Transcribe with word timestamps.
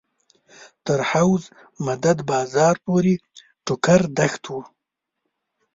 تر 0.85 0.99
حوض 1.09 1.43
مدد 1.85 2.17
بازار 2.31 2.75
پورې 2.85 3.13
ټوکر 3.65 4.01
دښت 4.17 4.43
و. 4.53 4.55